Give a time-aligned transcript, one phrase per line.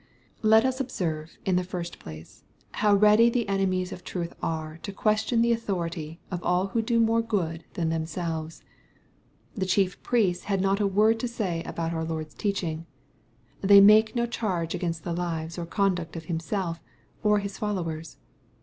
[0.41, 4.91] Let us observe, in the first place, how ready the enemies of troth are to
[4.91, 8.63] question the authority of all who do more good than themselves.
[9.53, 12.87] The chief priests have not a word to say about our Lord's teaching.
[13.61, 16.79] They make 410 charge against the lives or conduct of Himself
[17.21, 18.17] or His followers.